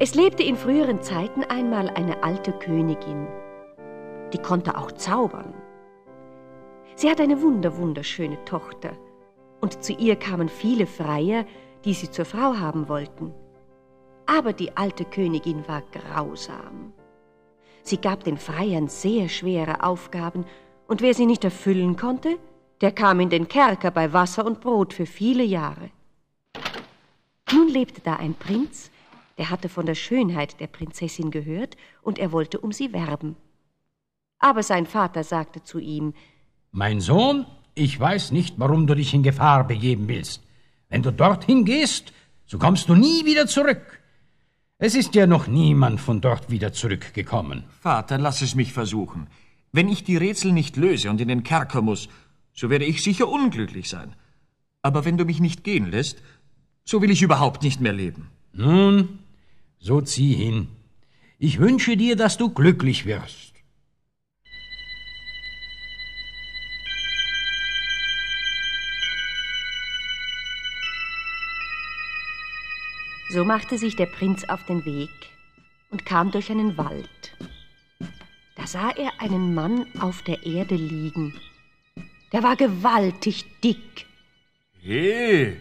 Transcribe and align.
Es 0.00 0.14
lebte 0.14 0.44
in 0.44 0.54
früheren 0.54 1.02
Zeiten 1.02 1.42
einmal 1.42 1.88
eine 1.90 2.22
alte 2.22 2.52
Königin. 2.52 3.26
Die 4.32 4.38
konnte 4.38 4.78
auch 4.78 4.92
zaubern. 4.92 5.52
Sie 6.94 7.10
hat 7.10 7.20
eine 7.20 7.42
wunderwunderschöne 7.42 8.44
Tochter, 8.44 8.92
und 9.60 9.82
zu 9.82 9.92
ihr 9.92 10.14
kamen 10.14 10.48
viele 10.48 10.86
Freier, 10.86 11.44
die 11.84 11.94
sie 11.94 12.08
zur 12.12 12.26
Frau 12.26 12.56
haben 12.58 12.88
wollten. 12.88 13.34
Aber 14.26 14.52
die 14.52 14.76
alte 14.76 15.04
Königin 15.04 15.66
war 15.66 15.82
grausam. 15.90 16.92
Sie 17.82 18.00
gab 18.00 18.22
den 18.22 18.38
Freiern 18.38 18.86
sehr 18.86 19.28
schwere 19.28 19.82
Aufgaben, 19.82 20.44
und 20.86 21.02
wer 21.02 21.12
sie 21.12 21.26
nicht 21.26 21.42
erfüllen 21.42 21.96
konnte, 21.96 22.38
der 22.82 22.92
kam 22.92 23.18
in 23.18 23.30
den 23.30 23.48
Kerker 23.48 23.90
bei 23.90 24.12
Wasser 24.12 24.46
und 24.46 24.60
Brot 24.60 24.94
für 24.94 25.06
viele 25.06 25.42
Jahre. 25.42 25.90
Nun 27.52 27.66
lebte 27.66 28.00
da 28.00 28.14
ein 28.14 28.34
Prinz, 28.34 28.92
der 29.38 29.50
hatte 29.50 29.68
von 29.68 29.86
der 29.86 29.94
Schönheit 29.94 30.60
der 30.60 30.66
Prinzessin 30.66 31.30
gehört, 31.30 31.76
und 32.02 32.18
er 32.18 32.32
wollte 32.32 32.58
um 32.58 32.72
sie 32.72 32.92
werben. 32.92 33.36
Aber 34.38 34.62
sein 34.62 34.86
Vater 34.86 35.24
sagte 35.24 35.62
zu 35.62 35.78
ihm 35.78 36.12
Mein 36.70 37.00
Sohn, 37.00 37.46
ich 37.74 37.98
weiß 37.98 38.32
nicht, 38.32 38.58
warum 38.58 38.86
du 38.86 38.94
dich 38.94 39.14
in 39.14 39.22
Gefahr 39.22 39.64
begeben 39.64 40.08
willst. 40.08 40.42
Wenn 40.88 41.02
du 41.02 41.12
dorthin 41.12 41.64
gehst, 41.64 42.12
so 42.46 42.58
kommst 42.58 42.88
du 42.88 42.94
nie 42.94 43.24
wieder 43.24 43.46
zurück. 43.46 44.00
Es 44.78 44.94
ist 44.94 45.14
ja 45.14 45.26
noch 45.26 45.46
niemand 45.48 46.00
von 46.00 46.20
dort 46.20 46.50
wieder 46.50 46.72
zurückgekommen. 46.72 47.64
Vater, 47.80 48.18
lass 48.18 48.42
es 48.42 48.54
mich 48.54 48.72
versuchen. 48.72 49.28
Wenn 49.72 49.88
ich 49.88 50.04
die 50.04 50.16
Rätsel 50.16 50.52
nicht 50.52 50.76
löse 50.76 51.10
und 51.10 51.20
in 51.20 51.28
den 51.28 51.42
Kerker 51.42 51.82
muss, 51.82 52.08
so 52.54 52.70
werde 52.70 52.84
ich 52.84 53.02
sicher 53.02 53.28
unglücklich 53.28 53.88
sein. 53.88 54.14
Aber 54.82 55.04
wenn 55.04 55.18
du 55.18 55.24
mich 55.24 55.40
nicht 55.40 55.62
gehen 55.64 55.90
lässt, 55.90 56.22
so 56.84 57.02
will 57.02 57.10
ich 57.10 57.22
überhaupt 57.22 57.62
nicht 57.62 57.80
mehr 57.80 57.92
leben. 57.92 58.30
Nun, 58.52 59.18
so 59.80 60.00
zieh 60.00 60.34
hin. 60.34 60.68
Ich 61.38 61.58
wünsche 61.58 61.96
dir, 61.96 62.16
dass 62.16 62.36
du 62.36 62.50
glücklich 62.50 63.06
wirst. 63.06 63.54
So 73.30 73.44
machte 73.44 73.76
sich 73.76 73.94
der 73.94 74.06
Prinz 74.06 74.44
auf 74.44 74.64
den 74.64 74.84
Weg 74.84 75.10
und 75.90 76.06
kam 76.06 76.30
durch 76.30 76.50
einen 76.50 76.78
Wald. 76.78 77.36
Da 78.56 78.66
sah 78.66 78.90
er 78.90 79.20
einen 79.20 79.54
Mann 79.54 79.86
auf 80.00 80.22
der 80.22 80.44
Erde 80.44 80.74
liegen. 80.74 81.38
Der 82.32 82.42
war 82.42 82.56
gewaltig 82.56 83.44
dick. 83.62 84.06
He, 84.80 85.56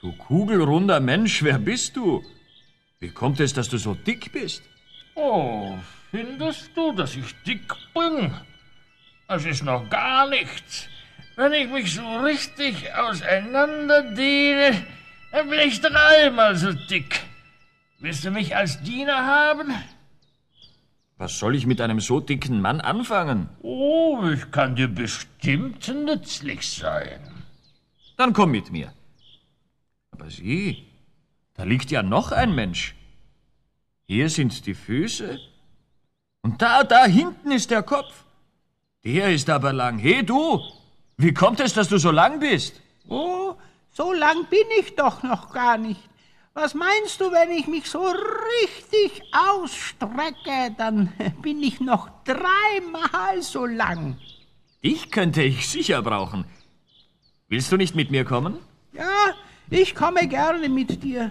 du 0.00 0.12
kugelrunder 0.12 1.00
Mensch, 1.00 1.42
wer 1.42 1.58
bist 1.58 1.96
du? 1.96 2.24
Wie 3.00 3.08
kommt 3.08 3.40
es, 3.40 3.54
dass 3.54 3.70
du 3.70 3.78
so 3.78 3.94
dick 3.94 4.30
bist? 4.30 4.62
Oh, 5.14 5.74
findest 6.10 6.76
du, 6.76 6.92
dass 6.92 7.16
ich 7.16 7.34
dick 7.46 7.72
bin? 7.94 8.30
Das 9.26 9.46
ist 9.46 9.64
noch 9.64 9.88
gar 9.88 10.28
nichts. 10.28 10.86
Wenn 11.34 11.54
ich 11.54 11.70
mich 11.70 11.94
so 11.94 12.18
richtig 12.18 12.92
auseinanderdehne, 12.92 14.86
dann 15.32 15.48
bin 15.48 15.60
ich 15.60 15.80
dreimal 15.80 16.54
so 16.56 16.74
dick. 16.74 17.22
Willst 18.00 18.26
du 18.26 18.30
mich 18.30 18.54
als 18.54 18.82
Diener 18.82 19.24
haben? 19.24 19.72
Was 21.16 21.38
soll 21.38 21.54
ich 21.54 21.66
mit 21.66 21.80
einem 21.80 22.00
so 22.00 22.20
dicken 22.20 22.60
Mann 22.60 22.82
anfangen? 22.82 23.48
Oh, 23.62 24.22
ich 24.30 24.50
kann 24.50 24.76
dir 24.76 24.88
bestimmt 24.88 25.88
nützlich 25.88 26.68
sein. 26.68 27.20
Dann 28.18 28.34
komm 28.34 28.50
mit 28.50 28.70
mir. 28.70 28.92
Aber 30.10 30.28
sieh, 30.28 30.84
da 31.54 31.64
liegt 31.64 31.90
ja 31.90 32.02
noch 32.02 32.32
ein 32.32 32.54
Mensch. 32.54 32.94
Hier 34.10 34.28
sind 34.28 34.66
die 34.66 34.74
Füße. 34.74 35.38
Und 36.42 36.60
da, 36.60 36.82
da 36.82 37.04
hinten 37.04 37.52
ist 37.52 37.70
der 37.70 37.84
Kopf. 37.84 38.24
Der 39.04 39.32
ist 39.32 39.48
aber 39.48 39.72
lang. 39.72 39.98
He, 39.98 40.24
du! 40.24 40.60
Wie 41.16 41.32
kommt 41.32 41.60
es, 41.60 41.74
dass 41.74 41.86
du 41.86 41.96
so 41.96 42.10
lang 42.10 42.40
bist? 42.40 42.82
Oh, 43.08 43.54
so 43.92 44.12
lang 44.12 44.46
bin 44.50 44.66
ich 44.80 44.96
doch 44.96 45.22
noch 45.22 45.52
gar 45.52 45.78
nicht. 45.78 46.00
Was 46.54 46.74
meinst 46.74 47.20
du, 47.20 47.30
wenn 47.30 47.52
ich 47.52 47.68
mich 47.68 47.88
so 47.88 48.02
richtig 48.02 49.22
ausstrecke, 49.52 50.74
dann 50.76 51.12
bin 51.40 51.62
ich 51.62 51.78
noch 51.78 52.10
dreimal 52.24 53.40
so 53.42 53.64
lang. 53.64 54.16
Dich 54.82 55.12
könnte 55.12 55.44
ich 55.44 55.68
sicher 55.68 56.02
brauchen. 56.02 56.46
Willst 57.46 57.70
du 57.70 57.76
nicht 57.76 57.94
mit 57.94 58.10
mir 58.10 58.24
kommen? 58.24 58.58
Ja, 58.92 59.34
ich 59.70 59.94
komme 59.94 60.26
gerne 60.26 60.68
mit 60.68 61.00
dir. 61.04 61.30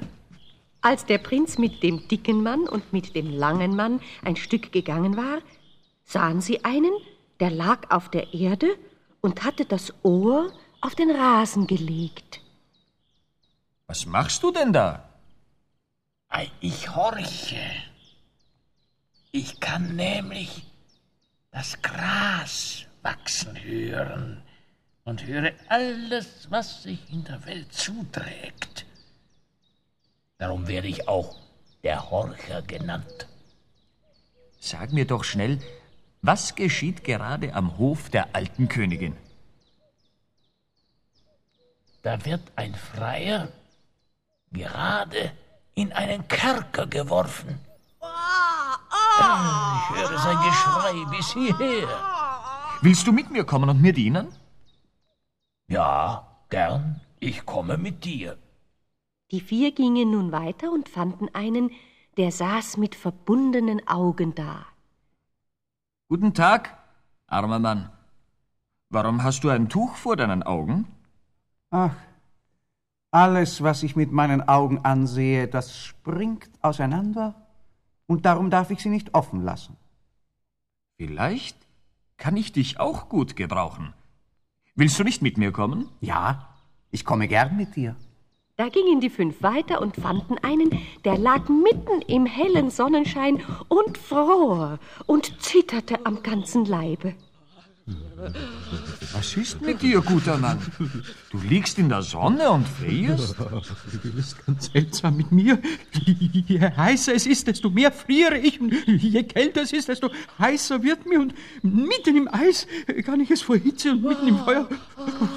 Als 0.81 1.05
der 1.05 1.17
Prinz 1.17 1.57
mit 1.57 1.83
dem 1.83 2.07
dicken 2.07 2.41
Mann 2.41 2.67
und 2.67 2.93
mit 2.93 3.15
dem 3.15 3.29
langen 3.29 3.75
Mann 3.75 4.01
ein 4.23 4.37
Stück 4.37 4.71
gegangen 4.71 5.17
war, 5.17 5.39
sahen 6.05 6.41
sie 6.41 6.63
einen, 6.63 6.93
der 7.39 7.51
lag 7.51 7.91
auf 7.91 8.09
der 8.09 8.33
Erde 8.33 8.77
und 9.21 9.43
hatte 9.43 9.65
das 9.65 9.93
Ohr 10.03 10.51
auf 10.81 10.95
den 10.95 11.11
Rasen 11.11 11.67
gelegt. 11.67 12.41
Was 13.87 14.05
machst 14.05 14.41
du 14.43 14.51
denn 14.51 14.71
da? 14.71 15.09
Ich 16.61 16.95
horche. 16.95 17.59
Ich 19.31 19.59
kann 19.59 19.95
nämlich 19.95 20.63
das 21.51 21.81
Gras 21.81 22.85
wachsen 23.01 23.61
hören 23.61 24.41
und 25.03 25.25
höre 25.25 25.51
alles, 25.67 26.47
was 26.49 26.83
sich 26.83 26.99
in 27.11 27.23
der 27.23 27.45
Welt 27.45 27.73
zuträgt. 27.73 28.85
Darum 30.39 30.69
werde 30.69 30.87
ich 30.87 31.07
auch 31.09 31.35
der 31.83 32.09
Horcher 32.09 32.61
genannt. 32.61 33.27
Sag 34.59 34.93
mir 34.93 35.05
doch 35.05 35.25
schnell, 35.25 35.59
was 36.21 36.55
geschieht 36.55 37.03
gerade 37.03 37.53
am 37.53 37.77
Hof 37.77 38.09
der 38.09 38.33
alten 38.33 38.69
Königin? 38.69 39.15
Da 42.03 42.23
wird 42.25 42.41
ein 42.55 42.73
Freier 42.73 43.49
gerade 44.51 45.33
in 45.75 45.91
einen 45.91 46.25
Kerker 46.29 46.87
geworfen. 46.87 47.59
Ich 48.01 49.97
höre 49.97 50.19
sein 50.19 50.37
Geschrei 50.47 51.17
bis 51.17 51.33
hierher. 51.33 51.89
Willst 52.81 53.05
du 53.05 53.11
mit 53.11 53.29
mir 53.29 53.43
kommen 53.43 53.69
und 53.69 53.81
mir 53.81 53.91
dienen? 53.91 54.29
Ja, 55.67 56.25
gern. 56.49 57.01
Ich 57.19 57.45
komme 57.45 57.77
mit 57.77 58.05
dir. 58.05 58.37
Die 59.31 59.41
vier 59.41 59.71
gingen 59.71 60.11
nun 60.11 60.31
weiter 60.31 60.71
und 60.71 60.89
fanden 60.89 61.29
einen, 61.33 61.71
der 62.17 62.31
saß 62.31 62.77
mit 62.77 62.95
verbundenen 62.95 63.87
Augen 63.87 64.33
da. 64.33 64.65
Guten 66.07 66.33
Tag, 66.33 66.77
armer 67.27 67.59
Mann. 67.59 67.91
Warum 68.89 69.21
hast 69.23 69.43
du 69.43 69.49
ein 69.49 69.69
Tuch 69.69 69.95
vor 69.95 70.15
deinen 70.15 70.41
Augen? 70.41 70.87
Ach, 71.69 71.95
alles, 73.11 73.61
was 73.63 73.83
ich 73.83 73.95
mit 73.95 74.11
meinen 74.11 74.47
Augen 74.47 74.79
ansehe, 74.85 75.47
das 75.47 75.77
springt 75.77 76.49
auseinander, 76.61 77.35
und 78.07 78.25
darum 78.25 78.49
darf 78.49 78.71
ich 78.71 78.81
sie 78.81 78.89
nicht 78.89 79.13
offen 79.13 79.43
lassen. 79.43 79.77
Vielleicht 80.97 81.57
kann 82.17 82.35
ich 82.35 82.51
dich 82.51 82.79
auch 82.79 83.09
gut 83.09 83.35
gebrauchen. 83.35 83.93
Willst 84.75 84.99
du 84.99 85.03
nicht 85.03 85.21
mit 85.21 85.37
mir 85.37 85.51
kommen? 85.51 85.89
Ja, 86.01 86.55
ich 86.91 87.05
komme 87.05 87.27
gern 87.27 87.57
mit 87.57 87.75
dir. 87.75 87.95
Da 88.59 88.67
gingen 88.67 88.99
die 88.99 89.09
fünf 89.09 89.41
weiter 89.41 89.81
und 89.81 89.95
fanden 89.95 90.37
einen, 90.39 90.69
der 91.05 91.17
lag 91.17 91.47
mitten 91.47 92.01
im 92.07 92.25
hellen 92.25 92.69
Sonnenschein 92.69 93.41
und 93.69 93.97
fror 93.97 94.79
und 95.05 95.41
zitterte 95.41 96.05
am 96.05 96.23
ganzen 96.23 96.65
Leibe. 96.65 97.13
Was 99.13 99.37
ist 99.37 99.61
mit 99.61 99.81
dir, 99.81 100.01
guter 100.01 100.37
Mann? 100.37 100.59
Du 101.31 101.37
liegst 101.37 101.79
in 101.79 101.87
der 101.87 102.01
Sonne 102.01 102.51
und 102.51 102.67
frierst? 102.67 103.37
Das 103.39 104.13
ist 104.13 104.45
ganz 104.45 104.69
seltsam 104.73 105.15
mit 105.15 105.31
mir. 105.31 105.61
Je 106.05 106.59
heißer 106.59 107.15
es 107.15 107.27
ist, 107.27 107.47
desto 107.47 107.69
mehr 107.69 107.93
friere 107.93 108.39
ich. 108.39 108.59
Und 108.59 108.73
je 108.87 109.23
kälter 109.23 109.61
es 109.61 109.71
ist, 109.71 109.87
desto 109.87 110.09
heißer 110.37 110.83
wird 110.83 111.05
mir. 111.05 111.21
Und 111.21 111.33
mitten 111.63 112.17
im 112.17 112.27
Eis 112.27 112.67
kann 113.05 113.21
ich 113.21 113.31
es 113.31 113.41
vor 113.41 113.55
Hitze 113.55 113.93
und 113.93 114.03
mitten 114.03 114.27
im 114.27 114.37
Feuer 114.39 114.67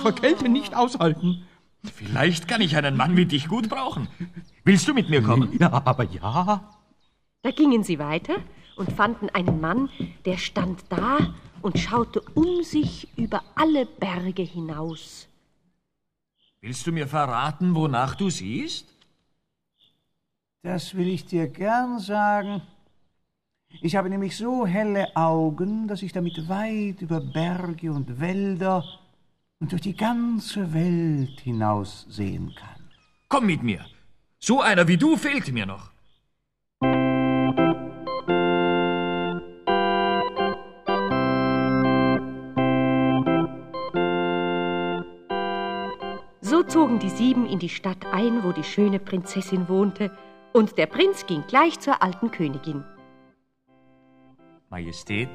vor 0.03 0.11
Kälte 0.13 0.49
nicht 0.49 0.75
aushalten. 0.75 1.47
Vielleicht 1.85 2.47
kann 2.47 2.61
ich 2.61 2.77
einen 2.77 2.97
Mann 2.97 3.17
wie 3.17 3.27
dich 3.27 3.49
gut 3.49 3.69
brauchen. 3.69 4.09
Willst 4.65 4.87
du 4.87 4.95
mit 4.95 5.11
mir 5.11 5.23
kommen? 5.23 5.57
Ja, 5.59 5.73
aber 5.85 6.05
ja. 6.05 6.77
Da 7.43 7.51
gingen 7.51 7.83
sie 7.83 7.99
weiter 7.99 8.37
und 8.77 8.93
fanden 8.93 9.29
einen 9.31 9.61
Mann, 9.61 9.89
der 10.25 10.39
stand 10.39 10.85
da 10.89 11.35
und 11.61 11.79
schaute 11.79 12.21
um 12.35 12.63
sich 12.63 13.09
über 13.17 13.43
alle 13.57 13.87
Berge 13.87 14.43
hinaus. 14.43 15.29
Willst 16.61 16.87
du 16.87 16.93
mir 16.93 17.09
verraten, 17.09 17.75
wonach 17.75 18.15
du 18.15 18.31
siehst? 18.31 18.87
Das 20.63 20.95
will 20.95 21.09
ich 21.09 21.27
dir 21.27 21.49
gern 21.49 21.99
sagen. 21.99 22.63
Ich 23.81 23.97
habe 23.97 24.09
nämlich 24.09 24.37
so 24.37 24.65
helle 24.65 25.17
Augen, 25.17 25.89
dass 25.89 26.03
ich 26.03 26.13
damit 26.13 26.49
weit 26.49 27.03
über 27.03 27.21
Berge 27.21 27.91
und 27.91 28.21
Wälder 28.21 28.85
und 29.63 29.71
durch 29.71 29.83
die 29.83 29.97
ganze 29.97 30.75
Welt 30.75 31.39
hinaus 31.41 32.05
sehen 32.09 32.53
kann. 32.57 32.91
Komm 33.29 33.47
mit 33.47 33.63
mir. 33.63 33.87
So 34.41 34.61
einer 34.61 34.89
wie 34.89 34.97
du 34.97 35.17
fehlt 35.17 35.53
mir 35.53 35.67
noch. 35.67 35.93
So 46.41 46.65
zogen 46.65 46.99
die 46.99 47.09
sieben 47.09 47.47
in 47.47 47.61
die 47.61 47.69
Stadt 47.69 48.05
ein, 48.13 48.43
wo 48.43 48.51
die 48.51 48.65
schöne 48.65 48.99
Prinzessin 48.99 49.69
wohnte, 49.69 50.11
und 50.53 50.77
der 50.77 50.87
Prinz 50.87 51.25
ging 51.27 51.45
gleich 51.47 51.79
zur 51.79 52.03
alten 52.03 52.33
Königin. 52.33 52.83
Majestät, 54.71 55.31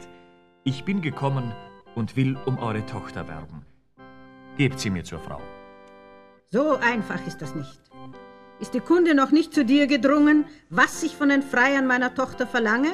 ich 0.66 0.84
bin 0.84 1.02
gekommen 1.02 1.54
und 1.96 2.18
will 2.18 2.38
um 2.46 2.60
eure 2.60 2.86
Tochter 2.86 3.26
werben. 3.30 3.67
Gebt 4.58 4.80
sie 4.80 4.90
mir 4.90 5.04
zur 5.04 5.20
Frau. 5.20 5.42
So 6.50 6.78
einfach 6.78 7.26
ist 7.28 7.42
das 7.42 7.54
nicht. 7.54 7.80
Ist 8.60 8.74
die 8.74 8.80
Kunde 8.80 9.14
noch 9.14 9.32
nicht 9.32 9.54
zu 9.54 9.64
dir 9.64 9.86
gedrungen, 9.86 10.46
was 10.70 11.04
ich 11.04 11.16
von 11.16 11.30
den 11.30 11.44
Freiern 11.44 11.86
meiner 11.86 12.16
Tochter 12.16 12.48
verlange? 12.48 12.92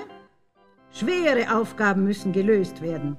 Schwere 0.92 1.56
Aufgaben 1.56 2.04
müssen 2.04 2.33
gelöst 2.33 2.81
werden. 2.81 3.15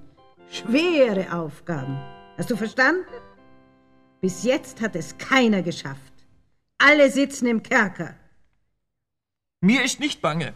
Schwere 0.51 1.33
Aufgaben. 1.33 1.97
Hast 2.37 2.51
du 2.51 2.57
verstanden? 2.57 3.07
Bis 4.21 4.45
jetzt 4.45 4.83
hat 4.83 4.95
es 4.95 5.17
keiner 5.17 5.63
geschafft. 5.63 6.13
Alle 6.79 7.11
sitzen 7.11 7.47
im 7.47 7.63
Kerker. 7.63 8.15
Mir 9.61 9.83
ist 9.83 10.01
nicht 10.01 10.21
bange. 10.21 10.53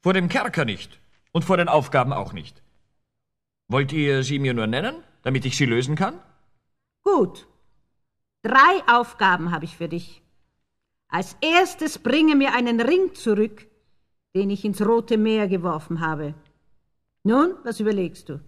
Vor 0.00 0.14
dem 0.14 0.30
Kerker 0.30 0.64
nicht. 0.64 1.00
Und 1.32 1.44
vor 1.44 1.58
den 1.58 1.68
Aufgaben 1.68 2.14
auch 2.14 2.32
nicht. 2.32 2.62
Wollt 3.68 3.92
ihr 3.92 4.22
sie 4.24 4.38
mir 4.38 4.54
nur 4.54 4.66
nennen, 4.66 4.96
damit 5.22 5.44
ich 5.44 5.56
sie 5.56 5.66
lösen 5.66 5.96
kann? 5.96 6.14
Gut. 7.02 7.46
Drei 8.42 8.82
Aufgaben 8.86 9.50
habe 9.50 9.64
ich 9.64 9.76
für 9.76 9.88
dich. 9.88 10.22
Als 11.08 11.36
erstes 11.40 11.98
bringe 11.98 12.36
mir 12.36 12.54
einen 12.54 12.80
Ring 12.80 13.14
zurück, 13.14 13.66
den 14.34 14.50
ich 14.50 14.64
ins 14.64 14.80
Rote 14.80 15.18
Meer 15.18 15.48
geworfen 15.48 16.00
habe. 16.00 16.34
Nun, 17.24 17.54
was 17.64 17.80
überlegst 17.80 18.28
du? 18.28 18.40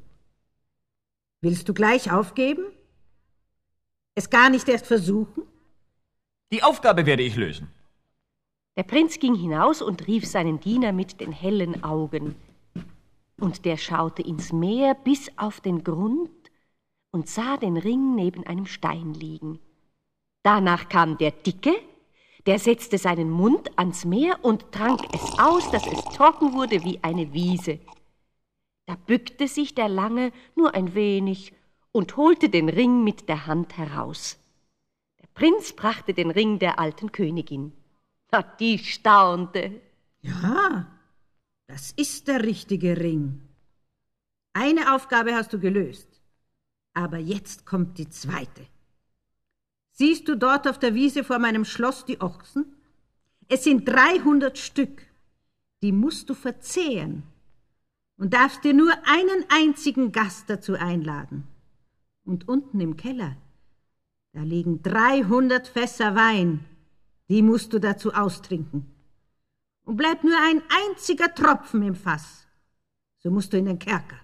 Willst 1.40 1.68
du 1.68 1.74
gleich 1.74 2.12
aufgeben? 2.12 2.64
Es 4.14 4.30
gar 4.30 4.48
nicht 4.48 4.68
erst 4.68 4.86
versuchen? 4.86 5.42
Die 6.52 6.62
Aufgabe 6.62 7.04
werde 7.04 7.22
ich 7.22 7.36
lösen. 7.36 7.68
Der 8.76 8.84
Prinz 8.84 9.18
ging 9.18 9.34
hinaus 9.34 9.82
und 9.82 10.06
rief 10.06 10.26
seinen 10.26 10.60
Diener 10.60 10.92
mit 10.92 11.20
den 11.20 11.32
hellen 11.32 11.82
Augen. 11.82 12.36
Und 13.38 13.64
der 13.64 13.76
schaute 13.76 14.22
ins 14.22 14.52
Meer 14.52 14.94
bis 14.94 15.30
auf 15.36 15.60
den 15.60 15.82
Grund 15.82 16.30
und 17.12 17.28
sah 17.28 17.56
den 17.56 17.76
Ring 17.76 18.16
neben 18.16 18.44
einem 18.44 18.66
Stein 18.66 19.14
liegen. 19.14 19.60
Danach 20.42 20.88
kam 20.88 21.18
der 21.18 21.30
Dicke, 21.30 21.74
der 22.46 22.58
setzte 22.58 22.98
seinen 22.98 23.30
Mund 23.30 23.78
ans 23.78 24.04
Meer 24.04 24.44
und 24.44 24.72
trank 24.72 25.02
es 25.14 25.38
aus, 25.38 25.70
dass 25.70 25.86
es 25.86 26.02
trocken 26.16 26.54
wurde 26.54 26.82
wie 26.82 26.98
eine 27.02 27.32
Wiese. 27.32 27.78
Da 28.86 28.96
bückte 28.96 29.46
sich 29.46 29.74
der 29.76 29.88
Lange 29.88 30.32
nur 30.56 30.74
ein 30.74 30.94
wenig 30.94 31.52
und 31.92 32.16
holte 32.16 32.48
den 32.48 32.68
Ring 32.68 33.04
mit 33.04 33.28
der 33.28 33.46
Hand 33.46 33.78
heraus. 33.78 34.38
Der 35.20 35.28
Prinz 35.34 35.72
brachte 35.72 36.14
den 36.14 36.30
Ring 36.30 36.58
der 36.58 36.80
alten 36.80 37.12
Königin. 37.12 37.72
Na, 38.32 38.42
die 38.42 38.78
staunte. 38.78 39.80
Ja, 40.22 40.86
das 41.68 41.92
ist 41.92 42.26
der 42.26 42.42
richtige 42.42 42.98
Ring. 42.98 43.42
Eine 44.54 44.94
Aufgabe 44.94 45.34
hast 45.34 45.52
du 45.52 45.60
gelöst. 45.60 46.11
Aber 46.94 47.18
jetzt 47.18 47.66
kommt 47.66 47.98
die 47.98 48.08
zweite. 48.08 48.66
Siehst 49.92 50.28
du 50.28 50.36
dort 50.36 50.66
auf 50.68 50.78
der 50.78 50.94
Wiese 50.94 51.24
vor 51.24 51.38
meinem 51.38 51.64
Schloss 51.64 52.04
die 52.04 52.20
Ochsen? 52.20 52.64
Es 53.48 53.64
sind 53.64 53.86
300 53.86 54.56
Stück. 54.58 55.02
Die 55.82 55.92
musst 55.92 56.30
du 56.30 56.34
verzehren 56.34 57.24
und 58.16 58.34
darfst 58.34 58.64
dir 58.64 58.72
nur 58.72 58.92
einen 59.04 59.44
einzigen 59.48 60.12
Gast 60.12 60.48
dazu 60.48 60.74
einladen. 60.74 61.46
Und 62.24 62.48
unten 62.48 62.80
im 62.80 62.96
Keller, 62.96 63.36
da 64.32 64.42
liegen 64.42 64.82
300 64.82 65.66
Fässer 65.66 66.14
Wein. 66.14 66.64
Die 67.28 67.42
musst 67.42 67.72
du 67.72 67.78
dazu 67.78 68.14
austrinken. 68.14 68.86
Und 69.84 69.96
bleibt 69.96 70.22
nur 70.22 70.36
ein 70.36 70.62
einziger 70.88 71.34
Tropfen 71.34 71.82
im 71.82 71.96
Fass. 71.96 72.46
So 73.18 73.30
musst 73.30 73.52
du 73.52 73.58
in 73.58 73.66
den 73.66 73.78
Kerker. 73.78 74.16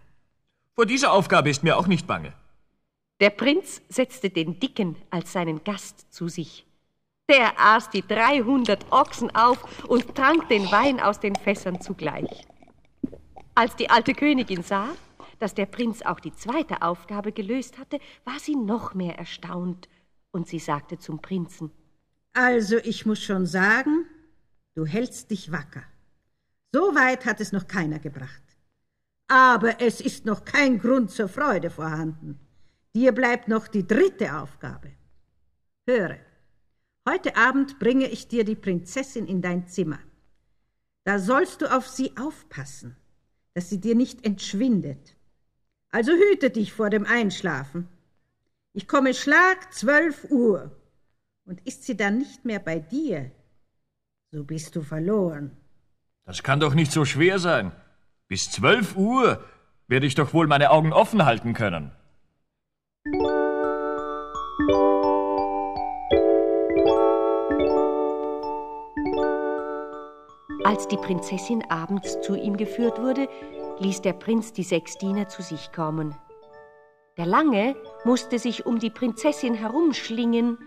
Vor 0.74 0.86
dieser 0.86 1.12
Aufgabe 1.12 1.50
ist 1.50 1.64
mir 1.64 1.76
auch 1.76 1.88
nicht 1.88 2.06
bange. 2.06 2.32
Der 3.20 3.30
Prinz 3.30 3.82
setzte 3.88 4.30
den 4.30 4.60
Dicken 4.60 4.94
als 5.10 5.32
seinen 5.32 5.64
Gast 5.64 6.12
zu 6.12 6.28
sich. 6.28 6.64
Der 7.28 7.58
aß 7.58 7.90
die 7.90 8.06
300 8.06 8.92
Ochsen 8.92 9.34
auf 9.34 9.84
und 9.84 10.14
trank 10.14 10.48
den 10.48 10.70
Wein 10.70 11.00
aus 11.00 11.18
den 11.18 11.34
Fässern 11.34 11.80
zugleich. 11.80 12.46
Als 13.56 13.74
die 13.74 13.90
alte 13.90 14.14
Königin 14.14 14.62
sah, 14.62 14.90
dass 15.40 15.54
der 15.54 15.66
Prinz 15.66 16.02
auch 16.02 16.20
die 16.20 16.32
zweite 16.32 16.82
Aufgabe 16.82 17.32
gelöst 17.32 17.76
hatte, 17.78 17.98
war 18.24 18.38
sie 18.38 18.54
noch 18.54 18.94
mehr 18.94 19.18
erstaunt, 19.18 19.88
und 20.30 20.46
sie 20.46 20.58
sagte 20.60 20.98
zum 20.98 21.20
Prinzen 21.20 21.72
Also 22.34 22.76
ich 22.78 23.04
muss 23.04 23.22
schon 23.22 23.46
sagen, 23.46 24.06
du 24.74 24.86
hältst 24.86 25.30
dich 25.32 25.50
wacker. 25.50 25.82
So 26.72 26.94
weit 26.94 27.24
hat 27.24 27.40
es 27.40 27.50
noch 27.50 27.66
keiner 27.66 27.98
gebracht. 27.98 28.42
Aber 29.26 29.80
es 29.80 30.00
ist 30.00 30.24
noch 30.24 30.44
kein 30.44 30.78
Grund 30.78 31.10
zur 31.10 31.28
Freude 31.28 31.70
vorhanden. 31.70 32.38
Dir 32.98 33.12
bleibt 33.12 33.46
noch 33.46 33.68
die 33.68 33.86
dritte 33.86 34.40
Aufgabe. 34.40 34.90
Höre, 35.86 36.16
heute 37.08 37.36
Abend 37.36 37.78
bringe 37.78 38.08
ich 38.08 38.26
dir 38.26 38.42
die 38.42 38.56
Prinzessin 38.56 39.28
in 39.28 39.40
dein 39.40 39.68
Zimmer. 39.68 40.00
Da 41.04 41.20
sollst 41.20 41.62
du 41.62 41.72
auf 41.72 41.86
sie 41.86 42.16
aufpassen, 42.16 42.96
dass 43.54 43.70
sie 43.70 43.80
dir 43.80 43.94
nicht 43.94 44.26
entschwindet. 44.26 45.14
Also 45.90 46.10
hüte 46.10 46.50
dich 46.50 46.72
vor 46.72 46.90
dem 46.90 47.06
Einschlafen. 47.06 47.86
Ich 48.72 48.88
komme 48.88 49.14
Schlag 49.14 49.72
zwölf 49.72 50.24
Uhr. 50.30 50.76
Und 51.44 51.64
ist 51.68 51.84
sie 51.84 51.96
dann 51.96 52.18
nicht 52.18 52.44
mehr 52.44 52.58
bei 52.58 52.80
dir, 52.80 53.30
so 54.32 54.42
bist 54.42 54.74
du 54.74 54.82
verloren. 54.82 55.56
Das 56.24 56.42
kann 56.42 56.58
doch 56.58 56.74
nicht 56.74 56.90
so 56.90 57.04
schwer 57.04 57.38
sein. 57.38 57.70
Bis 58.26 58.50
zwölf 58.50 58.96
Uhr 58.96 59.44
werde 59.86 60.06
ich 60.06 60.16
doch 60.16 60.34
wohl 60.34 60.48
meine 60.48 60.72
Augen 60.72 60.92
offen 60.92 61.24
halten 61.24 61.54
können. 61.54 61.92
Als 70.64 70.88
die 70.88 70.96
Prinzessin 70.96 71.62
abends 71.70 72.20
zu 72.20 72.34
ihm 72.34 72.56
geführt 72.56 73.00
wurde, 73.00 73.28
ließ 73.78 74.02
der 74.02 74.14
Prinz 74.14 74.52
die 74.52 74.64
sechs 74.64 74.98
Diener 74.98 75.28
zu 75.28 75.42
sich 75.42 75.72
kommen. 75.72 76.14
Der 77.16 77.26
Lange 77.26 77.76
musste 78.04 78.38
sich 78.38 78.66
um 78.66 78.78
die 78.78 78.90
Prinzessin 78.90 79.54
herumschlingen, 79.54 80.58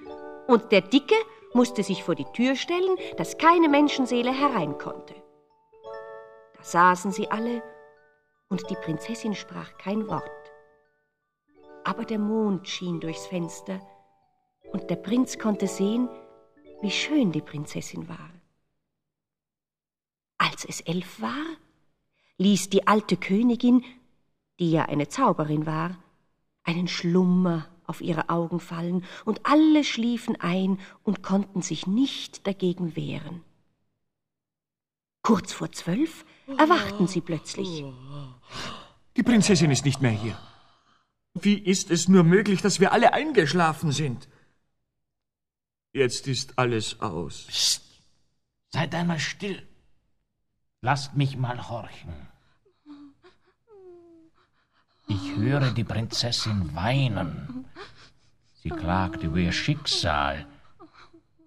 und 0.48 0.72
der 0.72 0.82
Dicke 0.82 1.16
musste 1.54 1.84
sich 1.84 2.04
vor 2.04 2.16
die 2.16 2.32
Tür 2.34 2.56
stellen, 2.56 2.96
dass 3.18 3.38
keine 3.38 3.68
Menschenseele 3.68 4.32
herein 4.32 4.78
konnte. 4.78 5.16
Da 6.58 6.64
saßen 6.64 7.12
sie 7.12 7.30
alle, 7.30 7.62
und 8.50 8.70
die 8.70 8.76
Prinzessin 8.76 9.36
sprach 9.36 9.78
kein 9.78 10.08
Wort. 10.08 10.41
Aber 11.84 12.06
der 12.06 12.20
Mond 12.20 12.68
schien 12.68 13.00
durchs 13.00 13.26
Fenster, 13.28 13.80
und 14.72 14.90
der 14.90 14.96
Prinz 14.96 15.38
konnte 15.38 15.68
sehen, 15.68 16.08
wie 16.82 16.92
schön 16.92 17.32
die 17.32 17.42
Prinzessin 17.42 18.08
war. 18.08 18.30
Als 20.38 20.66
es 20.66 20.82
elf 20.82 21.22
war, 21.22 21.46
ließ 22.38 22.70
die 22.70 22.88
alte 22.88 23.18
Königin, 23.18 23.84
die 24.60 24.72
ja 24.72 24.86
eine 24.86 25.08
Zauberin 25.08 25.66
war, 25.66 25.98
einen 26.64 26.88
Schlummer 26.88 27.68
auf 27.86 28.02
ihre 28.02 28.30
Augen 28.30 28.60
fallen, 28.60 29.04
und 29.26 29.46
alle 29.46 29.84
schliefen 29.84 30.40
ein 30.40 30.80
und 31.04 31.22
konnten 31.22 31.62
sich 31.62 31.88
nicht 31.88 32.48
dagegen 32.48 32.96
wehren. 32.96 33.44
Kurz 35.24 35.54
vor 35.54 35.72
zwölf 35.72 36.26
erwachten 36.58 37.08
sie 37.08 37.22
plötzlich. 37.22 37.84
Die 39.16 39.24
Prinzessin 39.24 39.70
ist 39.70 39.86
nicht 39.86 40.02
mehr 40.02 40.12
hier. 40.12 40.38
Wie 41.34 41.58
ist 41.58 41.92
es 41.92 42.08
nur 42.08 42.24
möglich, 42.24 42.62
dass 42.62 42.80
wir 42.80 42.92
alle 42.92 43.14
eingeschlafen 43.14 43.92
sind? 43.92 44.28
Jetzt 45.94 46.28
ist 46.28 46.58
alles 46.58 47.00
aus. 47.02 47.46
Psst, 47.48 47.84
seid 48.70 48.94
einmal 48.96 49.20
still. 49.20 49.68
Lasst 50.82 51.16
mich 51.16 51.38
mal 51.38 51.70
horchen. 51.70 52.14
Ich 55.08 55.36
höre 55.36 55.72
die 55.72 55.84
Prinzessin 55.84 56.74
weinen. 56.74 57.66
Sie 58.64 58.70
klagt 58.70 59.24
über 59.24 59.38
ihr 59.38 59.52
Schicksal. 59.52 60.48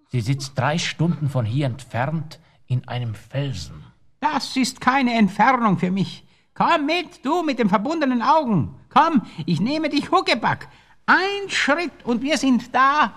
Sie 0.09 0.21
sitzt 0.21 0.57
drei 0.57 0.77
Stunden 0.77 1.29
von 1.29 1.45
hier 1.45 1.65
entfernt 1.65 2.39
in 2.67 2.87
einem 2.87 3.15
Felsen. 3.15 3.83
Das 4.19 4.55
ist 4.55 4.81
keine 4.81 5.17
Entfernung 5.17 5.77
für 5.77 5.91
mich. 5.91 6.25
Komm 6.53 6.85
mit, 6.85 7.25
du 7.25 7.43
mit 7.43 7.59
den 7.59 7.69
verbundenen 7.69 8.21
Augen. 8.21 8.75
Komm, 8.95 9.23
ich 9.45 9.59
nehme 9.59 9.89
dich 9.89 10.09
Huckepack. 10.09 10.69
Ein 11.05 11.49
Schritt 11.49 11.91
und 12.05 12.21
wir 12.21 12.37
sind 12.37 12.73
da. 12.73 13.13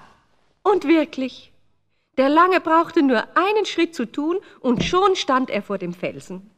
Und 0.65 0.89
wirklich, 0.89 1.53
der 2.17 2.29
Lange 2.29 2.61
brauchte 2.61 3.01
nur 3.01 3.23
einen 3.37 3.65
Schritt 3.65 3.95
zu 3.95 4.11
tun, 4.11 4.39
und 4.59 4.83
schon 4.83 5.15
stand 5.15 5.51
er 5.51 5.63
vor 5.63 5.79
dem 5.79 5.95
Felsen. 5.95 6.51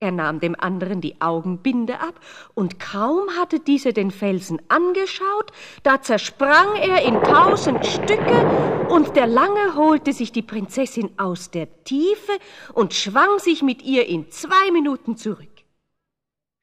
Er 0.00 0.10
nahm 0.10 0.40
dem 0.40 0.56
anderen 0.58 1.00
die 1.00 1.20
Augenbinde 1.20 2.00
ab, 2.00 2.18
und 2.54 2.80
kaum 2.80 3.30
hatte 3.38 3.60
dieser 3.60 3.92
den 3.92 4.10
Felsen 4.10 4.60
angeschaut, 4.68 5.52
da 5.84 6.02
zersprang 6.02 6.74
er 6.74 7.02
in 7.02 7.22
tausend 7.22 7.86
Stücke, 7.86 8.86
und 8.88 9.14
der 9.14 9.28
Lange 9.28 9.76
holte 9.76 10.12
sich 10.12 10.32
die 10.32 10.42
Prinzessin 10.42 11.10
aus 11.16 11.52
der 11.52 11.84
Tiefe 11.84 12.32
und 12.74 12.92
schwang 12.92 13.38
sich 13.38 13.62
mit 13.62 13.82
ihr 13.82 14.08
in 14.08 14.32
zwei 14.32 14.72
Minuten 14.72 15.16
zurück. 15.16 15.51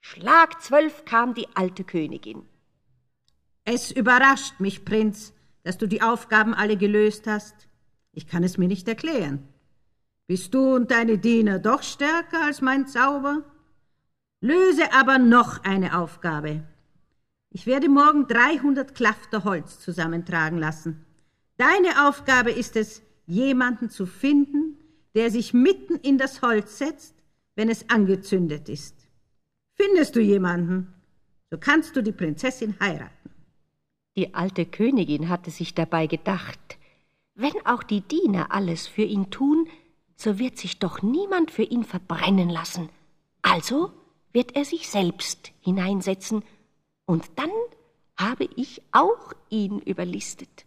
Schlag 0.01 0.61
zwölf 0.61 1.05
kam 1.05 1.33
die 1.33 1.47
alte 1.55 1.83
Königin. 1.83 2.43
Es 3.65 3.91
überrascht 3.91 4.59
mich, 4.59 4.85
Prinz, 4.85 5.33
dass 5.63 5.77
du 5.77 5.87
die 5.87 6.01
Aufgaben 6.01 6.53
alle 6.53 6.77
gelöst 6.77 7.27
hast. 7.27 7.67
Ich 8.13 8.27
kann 8.27 8.43
es 8.43 8.57
mir 8.57 8.67
nicht 8.67 8.87
erklären. 8.87 9.47
Bist 10.27 10.53
du 10.53 10.75
und 10.75 10.91
deine 10.91 11.17
Diener 11.17 11.59
doch 11.59 11.83
stärker 11.83 12.45
als 12.45 12.61
mein 12.61 12.87
Zauber? 12.87 13.43
Löse 14.41 14.93
aber 14.93 15.17
noch 15.17 15.63
eine 15.63 15.97
Aufgabe. 15.97 16.63
Ich 17.51 17.65
werde 17.65 17.89
morgen 17.89 18.27
300 18.27 18.93
Klafter 18.93 19.43
Holz 19.43 19.79
zusammentragen 19.79 20.57
lassen. 20.57 21.05
Deine 21.57 22.07
Aufgabe 22.07 22.51
ist 22.51 22.75
es, 22.75 23.01
jemanden 23.25 23.89
zu 23.89 24.05
finden, 24.05 24.77
der 25.15 25.31
sich 25.31 25.53
mitten 25.53 25.95
in 25.95 26.17
das 26.17 26.41
Holz 26.41 26.77
setzt, 26.77 27.15
wenn 27.55 27.69
es 27.69 27.89
angezündet 27.89 28.69
ist. 28.69 28.98
Findest 29.81 30.15
du 30.15 30.19
jemanden, 30.19 30.93
so 31.49 31.57
kannst 31.57 31.95
du 31.95 32.03
die 32.03 32.11
Prinzessin 32.11 32.75
heiraten. 32.81 33.29
Die 34.17 34.33
alte 34.33 34.65
Königin 34.65 35.29
hatte 35.29 35.51
sich 35.51 35.73
dabei 35.73 36.07
gedacht, 36.07 36.77
wenn 37.33 37.53
auch 37.65 37.83
die 37.83 38.01
Diener 38.01 38.51
alles 38.51 38.87
für 38.87 39.03
ihn 39.03 39.29
tun, 39.29 39.69
so 40.17 40.37
wird 40.37 40.57
sich 40.57 40.79
doch 40.79 41.01
niemand 41.01 41.51
für 41.51 41.63
ihn 41.63 41.85
verbrennen 41.85 42.49
lassen. 42.49 42.89
Also 43.41 43.93
wird 44.33 44.57
er 44.57 44.65
sich 44.65 44.89
selbst 44.89 45.53
hineinsetzen, 45.61 46.43
und 47.05 47.25
dann 47.35 47.49
habe 48.17 48.49
ich 48.57 48.81
auch 48.91 49.31
ihn 49.49 49.79
überlistet. 49.79 50.65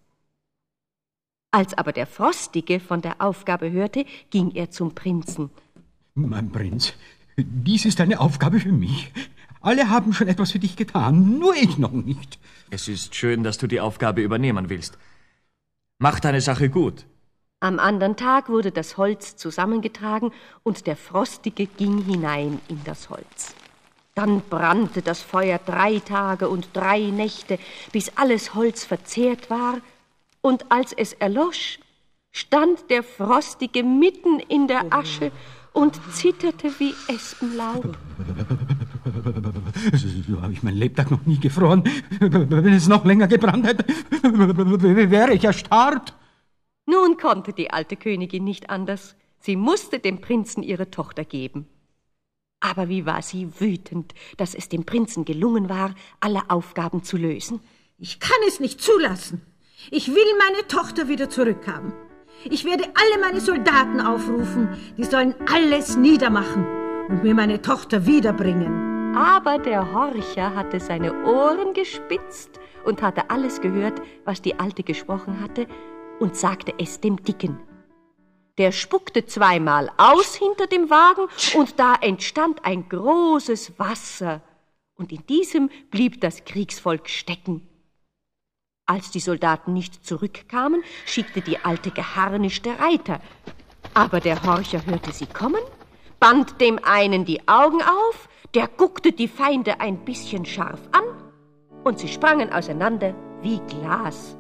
Als 1.51 1.75
aber 1.75 1.93
der 1.93 2.07
Frostige 2.07 2.81
von 2.81 3.03
der 3.03 3.21
Aufgabe 3.21 3.71
hörte, 3.71 4.07
ging 4.31 4.53
er 4.53 4.71
zum 4.71 4.95
Prinzen. 4.95 5.51
Mein 6.15 6.51
Prinz, 6.51 6.95
dies 7.37 7.85
ist 7.85 8.01
eine 8.01 8.21
Aufgabe 8.21 8.61
für 8.61 8.73
mich. 8.73 9.13
Alle 9.61 9.89
haben 9.89 10.13
schon 10.13 10.29
etwas 10.29 10.53
für 10.53 10.59
dich 10.59 10.77
getan, 10.77 11.39
nur 11.39 11.55
ich 11.55 11.79
noch 11.79 11.93
nicht. 11.93 12.39
Es 12.71 12.89
ist 12.89 13.15
schön, 13.15 13.45
dass 13.45 13.59
du 13.59 13.67
die 13.67 13.81
Aufgabe 13.81 14.23
übernehmen 14.23 14.69
willst. 14.69 14.99
Mach 15.99 16.19
deine 16.19 16.41
Sache 16.41 16.69
gut. 16.69 17.07
Am 17.61 17.79
anderen 17.79 18.17
Tag 18.17 18.49
wurde 18.49 18.73
das 18.73 18.97
Holz 18.97 19.37
zusammengetragen 19.37 20.33
und 20.65 20.89
der 20.89 20.97
Frostige 20.97 21.67
ging 21.67 22.05
hinein 22.05 22.61
in 22.67 22.83
das 22.85 23.09
Holz. 23.09 23.55
Dann 24.17 24.41
brannte 24.41 25.01
das 25.01 25.23
Feuer 25.23 25.61
drei 25.65 26.01
Tage 26.01 26.49
und 26.49 26.69
drei 26.73 26.99
Nächte, 26.99 27.59
bis 27.93 28.11
alles 28.17 28.55
Holz 28.55 28.85
verzehrt 28.85 29.49
war, 29.49 29.79
und 30.41 30.73
als 30.73 30.93
es 30.93 31.13
erlosch, 31.13 31.79
stand 32.33 32.91
der 32.91 33.05
Frostige 33.05 33.85
mitten 33.85 34.41
in 34.41 34.67
der 34.67 34.93
Asche 34.93 35.31
und 35.73 36.01
zitterte 36.13 36.69
wie 36.79 36.95
Espenlaub. 37.09 37.97
So 40.27 40.43
habe 40.43 40.53
ich 40.53 40.63
mein 40.63 40.75
Lebtag 40.75 41.11
noch 41.11 41.25
nie 41.25 41.39
gefroren. 41.39 41.85
Wenn 42.21 42.73
es 42.73 42.89
noch 42.89 43.05
länger 43.05 43.27
gebrannt 43.27 43.67
hätte, 43.67 43.85
wäre 45.11 45.35
ich 45.35 45.45
erstarrt. 45.45 46.15
Nun 46.87 47.17
konnte 47.17 47.53
die 47.53 47.71
alte 47.71 47.97
Königin 47.97 48.45
nicht 48.45 48.71
anders. 48.71 49.17
Sie 49.39 49.57
musste 49.57 49.99
dem 49.99 50.21
Prinzen 50.21 50.63
ihre 50.63 50.91
Tochter 50.91 51.25
geben. 51.25 51.67
Aber 52.61 52.89
wie 52.89 53.07
war 53.07 53.23
sie 53.23 53.61
wütend, 53.61 54.15
dass 54.37 54.55
es 54.55 54.69
dem 54.69 54.85
Prinzen 54.85 55.25
gelungen 55.25 55.69
war, 55.69 55.95
alle 56.21 56.49
Aufgaben 56.49 57.03
zu 57.03 57.17
lösen. 57.17 57.61
Ich 57.99 58.21
kann 58.21 58.39
es 58.47 58.61
nicht 58.61 58.81
zulassen. 58.81 59.43
Ich 59.91 60.09
will 60.09 60.39
meine 60.39 60.67
Tochter 60.69 61.09
wieder 61.09 61.29
zurückhaben. 61.29 61.93
Ich 62.45 62.65
werde 62.65 62.85
alle 62.85 63.21
meine 63.21 63.41
Soldaten 63.41 64.01
aufrufen, 64.01 64.69
die 64.97 65.05
sollen 65.05 65.35
alles 65.53 65.97
niedermachen 65.97 66.67
und 67.09 67.23
mir 67.23 67.35
meine 67.35 67.63
Tochter 67.63 68.07
wiederbringen. 68.07 69.15
Aber 69.17 69.59
der 69.59 69.93
Horcher 69.93 70.55
hatte 70.55 70.81
seine 70.81 71.25
Ohren 71.25 71.75
gespitzt 71.75 72.59
und 72.85 73.03
hatte 73.03 73.31
alles 73.31 73.61
gehört, 73.61 74.01
was 74.25 74.43
die 74.43 74.59
Alte 74.59 74.83
gesprochen 74.83 75.41
hatte, 75.41 75.67
und 76.19 76.37
sagte 76.37 76.75
es 76.79 77.01
dem 77.01 77.23
Dicken. 77.23 77.59
Der 78.59 78.73
spuckte 78.73 79.25
zweimal 79.27 79.91
aus 79.97 80.35
hinter 80.35 80.67
dem 80.67 80.91
Wagen, 80.91 81.27
und 81.55 81.79
da 81.79 81.95
entstand 82.01 82.65
ein 82.65 82.89
großes 82.89 83.79
Wasser, 83.79 84.43
und 84.95 85.13
in 85.13 85.25
diesem 85.27 85.71
blieb 85.91 86.21
das 86.21 86.45
Kriegsvolk 86.45 87.09
stecken. 87.09 87.69
Als 88.93 89.11
die 89.11 89.21
Soldaten 89.21 89.73
nicht 89.73 90.05
zurückkamen, 90.05 90.83
schickte 91.07 91.41
die 91.41 91.57
alte 91.65 91.91
geharnischte 91.91 92.79
Reiter. 92.79 93.21
Aber 93.95 94.21
der 94.21 94.43
Horcher 94.43 94.85
hörte 94.85 95.13
sie 95.13 95.25
kommen, 95.25 95.63
band 96.21 96.61
dem 96.61 96.79
einen 96.85 97.25
die 97.25 97.49
Augen 97.49 97.81
auf, 97.81 98.29
der 98.53 98.69
guckte 98.69 99.13
die 99.13 99.29
Feinde 99.29 99.81
ein 99.81 100.05
bisschen 100.05 100.45
scharf 100.45 100.79
an, 100.93 101.05
und 101.85 102.01
sie 102.01 102.09
sprangen 102.09 102.53
auseinander 102.53 103.15
wie 103.41 103.61
Glas. 103.61 104.37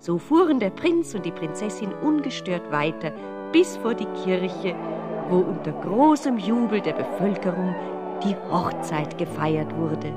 So 0.00 0.18
fuhren 0.18 0.60
der 0.60 0.68
Prinz 0.68 1.14
und 1.14 1.24
die 1.24 1.32
Prinzessin 1.32 1.94
ungestört 1.94 2.70
weiter 2.70 3.10
bis 3.52 3.78
vor 3.78 3.94
die 3.94 4.08
Kirche, 4.22 4.76
wo 5.30 5.38
unter 5.38 5.72
großem 5.72 6.36
Jubel 6.36 6.82
der 6.82 6.92
Bevölkerung 6.92 7.74
die 8.22 8.36
Hochzeit 8.50 9.16
gefeiert 9.16 9.74
wurde. 9.78 10.12